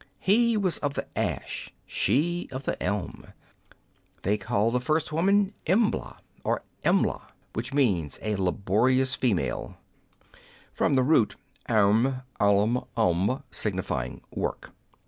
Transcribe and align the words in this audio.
He 0.17 0.57
was 0.57 0.79
of 0.79 0.95
the 0.95 1.05
ash, 1.15 1.71
she 1.85 2.49
of 2.51 2.63
the 2.63 2.81
elm; 2.81 3.25
they 4.23 4.35
called 4.35 4.73
the 4.73 4.79
first 4.79 5.13
woman 5.13 5.53
Embla, 5.67 6.17
or 6.43 6.63
Emla, 6.83 7.27
which 7.53 7.71
means 7.71 8.17
a 8.23 8.35
laborious 8.37 9.13
female— 9.13 9.77
from 10.73 10.95
the 10.95 11.03
root 11.03 11.35
ainr, 11.69 12.23
ami, 12.39 12.81
ambl, 12.97 13.43
signifying 13.51 14.21
"work." 14.33 14.71